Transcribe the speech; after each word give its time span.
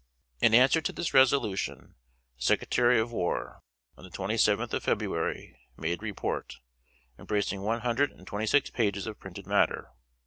In 0.39 0.55
answer 0.55 0.81
to 0.81 0.91
this 0.91 1.13
resolution, 1.13 1.93
the 2.35 2.41
Secretary 2.41 2.99
of 2.99 3.11
War, 3.11 3.59
on 3.95 4.03
the 4.03 4.09
twenty 4.09 4.35
seventh 4.35 4.73
of 4.73 4.81
February, 4.81 5.55
made 5.77 6.01
report, 6.01 6.55
embracing 7.19 7.61
one 7.61 7.81
hundred 7.81 8.09
and 8.11 8.25
twenty 8.25 8.47
six 8.47 8.71
pages 8.71 9.05
of 9.05 9.19
printed 9.19 9.45
matter. 9.45 9.91